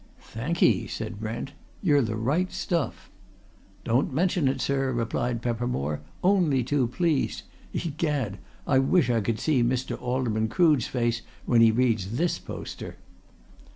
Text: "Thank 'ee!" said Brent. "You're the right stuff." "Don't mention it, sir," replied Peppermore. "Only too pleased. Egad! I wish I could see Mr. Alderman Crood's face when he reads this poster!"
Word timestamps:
"Thank 0.33 0.63
'ee!" 0.63 0.87
said 0.87 1.19
Brent. 1.19 1.51
"You're 1.83 2.01
the 2.01 2.15
right 2.15 2.51
stuff." 2.51 3.11
"Don't 3.83 4.11
mention 4.11 4.47
it, 4.47 4.59
sir," 4.59 4.91
replied 4.91 5.43
Peppermore. 5.43 6.01
"Only 6.23 6.63
too 6.63 6.87
pleased. 6.87 7.43
Egad! 7.71 8.39
I 8.65 8.79
wish 8.79 9.11
I 9.11 9.21
could 9.21 9.37
see 9.39 9.61
Mr. 9.61 10.01
Alderman 10.01 10.47
Crood's 10.47 10.87
face 10.87 11.21
when 11.45 11.61
he 11.61 11.69
reads 11.69 12.17
this 12.17 12.39
poster!" 12.39 12.95